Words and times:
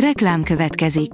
Reklám 0.00 0.42
következik. 0.42 1.10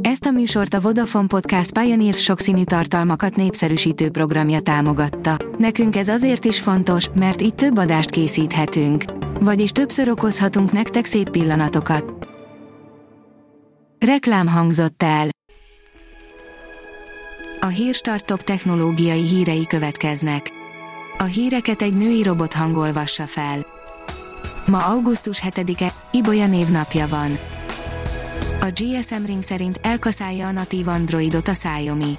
Ezt 0.00 0.24
a 0.24 0.30
műsort 0.30 0.74
a 0.74 0.80
Vodafone 0.80 1.26
Podcast 1.26 1.78
Pioneer 1.78 2.14
sokszínű 2.14 2.64
tartalmakat 2.64 3.36
népszerűsítő 3.36 4.10
programja 4.10 4.60
támogatta. 4.60 5.36
Nekünk 5.58 5.96
ez 5.96 6.08
azért 6.08 6.44
is 6.44 6.60
fontos, 6.60 7.08
mert 7.14 7.42
így 7.42 7.54
több 7.54 7.78
adást 7.78 8.10
készíthetünk. 8.10 9.04
Vagyis 9.40 9.70
többször 9.70 10.08
okozhatunk 10.08 10.72
nektek 10.72 11.04
szép 11.04 11.30
pillanatokat. 11.30 12.28
Reklám 14.06 14.46
hangzott 14.46 15.02
el. 15.02 15.28
A 17.60 17.66
Hírstart 17.66 18.44
technológiai 18.44 19.22
hírei 19.22 19.66
következnek. 19.66 20.50
A 21.18 21.24
híreket 21.24 21.82
egy 21.82 21.94
női 21.94 22.22
robot 22.22 22.52
hangolvassa 22.52 23.26
fel. 23.26 23.58
Ma 24.66 24.84
augusztus 24.84 25.42
7-e, 25.46 25.94
Ibolya 26.10 26.46
névnapja 26.46 27.06
van. 27.08 27.53
A 28.64 28.72
GSM 28.72 29.24
Ring 29.24 29.42
szerint 29.42 29.78
elkaszálja 29.82 30.46
a 30.46 30.50
natív 30.50 30.88
Androidot 30.88 31.48
a 31.48 31.52
Xiaomi. 31.52 32.16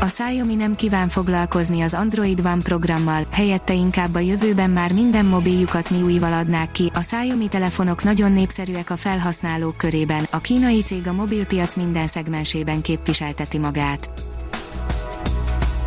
A 0.00 0.04
Xiaomi 0.04 0.54
nem 0.54 0.74
kíván 0.74 1.08
foglalkozni 1.08 1.80
az 1.80 1.94
Android 1.94 2.40
One 2.40 2.62
programmal, 2.62 3.26
helyette 3.30 3.72
inkább 3.72 4.14
a 4.14 4.18
jövőben 4.18 4.70
már 4.70 4.92
minden 4.92 5.26
mobiljukat 5.26 5.90
MIUI-val 5.90 6.32
adnák 6.32 6.72
ki. 6.72 6.90
A 6.94 6.98
Xiaomi 6.98 7.48
telefonok 7.48 8.04
nagyon 8.04 8.32
népszerűek 8.32 8.90
a 8.90 8.96
felhasználók 8.96 9.76
körében, 9.76 10.26
a 10.30 10.38
kínai 10.38 10.82
cég 10.82 11.08
a 11.08 11.12
mobilpiac 11.12 11.76
minden 11.76 12.06
szegmensében 12.06 12.82
képviselteti 12.82 13.58
magát. 13.58 14.08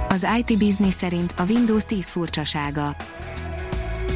Az 0.09 0.27
IT 0.37 0.57
Business 0.57 0.93
szerint 0.93 1.33
a 1.37 1.43
Windows 1.49 1.83
10 1.83 2.09
furcsasága 2.09 2.95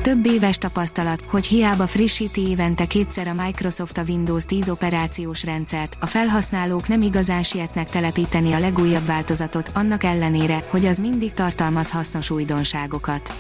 több 0.02 0.26
éves 0.26 0.58
tapasztalat, 0.58 1.24
hogy 1.28 1.46
hiába 1.46 1.88
frissíti 1.88 2.42
évente 2.42 2.86
kétszer 2.86 3.28
a 3.28 3.44
Microsoft 3.44 3.98
a 3.98 4.04
Windows 4.08 4.46
10 4.46 4.70
operációs 4.70 5.44
rendszert, 5.44 5.98
a 6.00 6.06
felhasználók 6.06 6.88
nem 6.88 7.02
igazán 7.02 7.44
sietnek 7.44 7.90
telepíteni 7.90 8.54
a 8.54 8.60
legújabb 8.60 9.06
változatot, 9.06 9.72
annak 9.74 10.04
ellenére, 10.04 10.64
hogy 10.68 10.86
az 10.86 10.98
mindig 10.98 11.34
tartalmaz 11.34 11.92
hasznos 11.92 12.30
újdonságokat. 12.30 13.34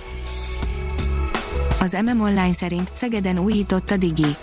Az 1.79 1.97
MM 2.05 2.21
Online 2.21 2.53
szerint 2.53 2.91
Szegeden 2.93 3.39
újított 3.39 3.91
a 3.91 3.97
Digi. 3.97 4.35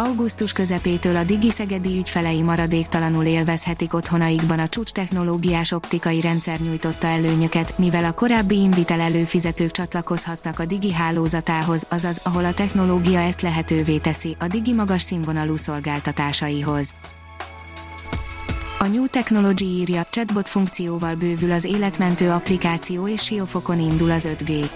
Augusztus 0.00 0.52
közepétől 0.52 1.16
a 1.16 1.24
Digi 1.24 1.50
Szegedi 1.50 1.98
ügyfelei 1.98 2.42
maradéktalanul 2.42 3.24
élvezhetik 3.24 3.94
otthonaikban 3.94 4.58
a 4.58 4.68
csúcs 4.68 4.90
technológiás 4.90 5.72
optikai 5.72 6.20
rendszer 6.20 6.60
nyújtotta 6.60 7.06
előnyöket, 7.06 7.78
mivel 7.78 8.04
a 8.04 8.12
korábbi 8.12 8.60
Invitel 8.60 9.00
előfizetők 9.00 9.70
csatlakozhatnak 9.70 10.58
a 10.58 10.64
Digi 10.64 10.92
hálózatához, 10.92 11.86
azaz 11.88 12.20
ahol 12.24 12.44
a 12.44 12.54
technológia 12.54 13.18
ezt 13.18 13.42
lehetővé 13.42 13.98
teszi, 13.98 14.36
a 14.40 14.46
Digi 14.46 14.72
magas 14.72 15.02
színvonalú 15.02 15.56
szolgáltatásaihoz. 15.56 16.94
A 18.78 18.86
New 18.86 19.06
Technology 19.06 19.64
írja, 19.64 20.04
chatbot 20.04 20.48
funkcióval 20.48 21.14
bővül 21.14 21.50
az 21.50 21.64
életmentő 21.64 22.30
applikáció 22.30 23.08
és 23.08 23.24
Siófokon 23.24 23.78
indul 23.78 24.10
az 24.10 24.28
5G. 24.38 24.68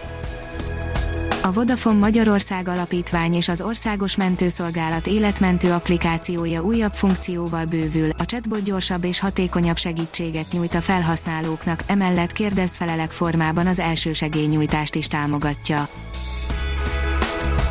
A 1.45 1.53
Vodafone 1.53 1.99
Magyarország 1.99 2.69
Alapítvány 2.69 3.35
és 3.35 3.49
az 3.49 3.61
Országos 3.61 4.17
Mentőszolgálat 4.17 5.07
életmentő 5.07 5.73
applikációja 5.73 6.63
újabb 6.63 6.93
funkcióval 6.93 7.65
bővül, 7.65 8.11
a 8.19 8.25
chatbot 8.25 8.63
gyorsabb 8.63 9.05
és 9.05 9.21
hatékonyabb 9.21 9.77
segítséget 9.77 10.53
nyújt 10.53 10.75
a 10.75 10.81
felhasználóknak, 10.81 11.83
emellett 11.87 12.33
kérdezfelelek 12.33 13.11
formában 13.11 13.67
az 13.67 13.79
elsősegélynyújtást 13.79 14.95
is 14.95 15.07
támogatja. 15.07 15.89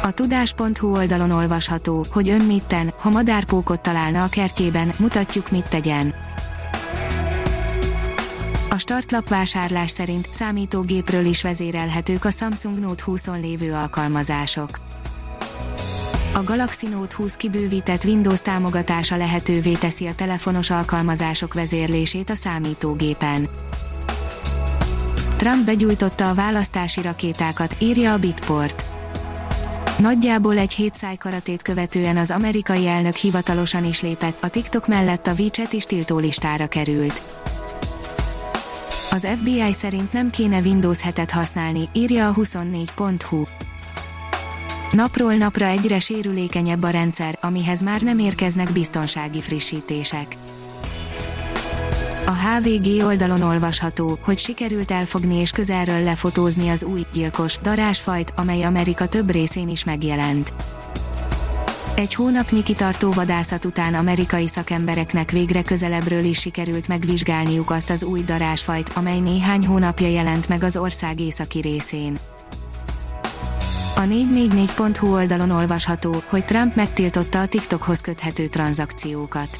A 0.01 0.11
tudás.hu 0.11 0.95
oldalon 0.95 1.31
olvasható, 1.31 2.05
hogy 2.11 2.29
ön 2.29 2.41
mit 2.41 2.75
ha 2.99 3.09
madárpókot 3.09 3.81
találna 3.81 4.23
a 4.23 4.29
kertjében, 4.29 4.91
mutatjuk 4.99 5.51
mit 5.51 5.69
tegyen. 5.69 6.30
Startlap 8.81 9.29
vásárlás 9.29 9.91
szerint 9.91 10.27
számítógépről 10.31 11.25
is 11.25 11.41
vezérelhetők 11.41 12.25
a 12.25 12.31
Samsung 12.31 12.79
Note 12.79 13.03
20-on 13.07 13.41
lévő 13.41 13.73
alkalmazások. 13.73 14.79
A 16.33 16.43
Galaxy 16.43 16.87
Note 16.87 17.15
20 17.15 17.35
kibővített 17.35 18.03
Windows 18.03 18.41
támogatása 18.41 19.17
lehetővé 19.17 19.73
teszi 19.73 20.07
a 20.07 20.15
telefonos 20.15 20.69
alkalmazások 20.69 21.53
vezérlését 21.53 22.29
a 22.29 22.35
számítógépen. 22.35 23.49
Trump 25.37 25.65
begyújtotta 25.65 26.29
a 26.29 26.33
választási 26.33 27.01
rakétákat, 27.01 27.75
írja 27.79 28.13
a 28.13 28.17
Bitport. 28.17 28.85
Nagyjából 29.97 30.57
egy 30.57 30.73
hét 30.73 30.95
szájkaratét 30.95 31.61
követően 31.61 32.17
az 32.17 32.31
amerikai 32.31 32.87
elnök 32.87 33.15
hivatalosan 33.15 33.85
is 33.85 34.01
lépett, 34.01 34.43
a 34.43 34.49
TikTok 34.49 34.87
mellett 34.87 35.27
a 35.27 35.33
WeChat 35.37 35.73
is 35.73 35.83
tiltólistára 35.83 36.67
került. 36.67 37.21
Az 39.13 39.27
FBI 39.35 39.73
szerint 39.73 40.13
nem 40.13 40.29
kéne 40.29 40.59
Windows 40.59 40.99
7-et 41.09 41.29
használni, 41.31 41.89
írja 41.93 42.27
a 42.27 42.33
24.hu. 42.33 43.43
Napról 44.89 45.33
napra 45.33 45.65
egyre 45.65 45.99
sérülékenyebb 45.99 46.83
a 46.83 46.89
rendszer, 46.89 47.37
amihez 47.41 47.81
már 47.81 48.01
nem 48.01 48.19
érkeznek 48.19 48.71
biztonsági 48.71 49.41
frissítések. 49.41 50.35
A 52.25 52.31
HVG 52.31 53.05
oldalon 53.05 53.41
olvasható, 53.41 54.17
hogy 54.21 54.37
sikerült 54.37 54.91
elfogni 54.91 55.35
és 55.35 55.51
közelről 55.51 56.03
lefotózni 56.03 56.69
az 56.69 56.83
új, 56.83 57.05
gyilkos, 57.13 57.57
darásfajt, 57.57 58.33
amely 58.35 58.63
Amerika 58.63 59.07
több 59.07 59.31
részén 59.31 59.69
is 59.69 59.83
megjelent. 59.83 60.53
Egy 61.95 62.13
hónapnyi 62.13 62.63
kitartó 62.63 63.11
vadászat 63.11 63.65
után 63.65 63.93
amerikai 63.93 64.47
szakembereknek 64.47 65.31
végre 65.31 65.61
közelebbről 65.61 66.23
is 66.23 66.39
sikerült 66.39 66.87
megvizsgálniuk 66.87 67.71
azt 67.71 67.89
az 67.89 68.03
új 68.03 68.23
darásfajt, 68.23 68.89
amely 68.89 69.19
néhány 69.19 69.65
hónapja 69.65 70.07
jelent 70.07 70.47
meg 70.47 70.63
az 70.63 70.77
ország 70.77 71.19
északi 71.19 71.59
részén. 71.59 72.19
A 73.95 74.01
444.hu 74.01 75.13
oldalon 75.13 75.51
olvasható, 75.51 76.23
hogy 76.27 76.45
Trump 76.45 76.75
megtiltotta 76.75 77.41
a 77.41 77.47
TikTokhoz 77.47 78.01
köthető 78.01 78.47
tranzakciókat. 78.47 79.59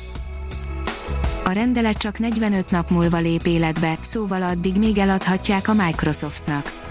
A 1.44 1.52
rendelet 1.52 1.98
csak 1.98 2.20
45 2.20 2.72
nap 2.72 2.90
múlva 2.90 3.18
lép 3.18 3.46
életbe, 3.46 3.98
szóval 4.02 4.42
addig 4.42 4.78
még 4.78 4.98
eladhatják 4.98 5.68
a 5.68 5.74
Microsoftnak. 5.74 6.91